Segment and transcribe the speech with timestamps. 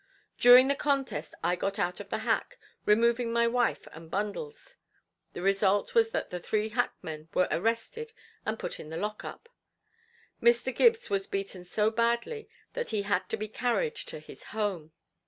[0.39, 2.57] During the contest I got out of the hack,
[2.87, 4.77] removing my wife and bundles.
[5.33, 8.11] The result was that the three hackmen were arrested
[8.43, 9.47] and put in the lockup.
[10.41, 10.75] Mr.
[10.75, 14.91] Gibbs was beaten so badly that he had to be carried to his home.